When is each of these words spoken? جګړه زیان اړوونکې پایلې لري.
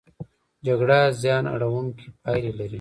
جګړه 0.65 0.99
زیان 1.21 1.45
اړوونکې 1.53 2.07
پایلې 2.23 2.51
لري. 2.57 2.69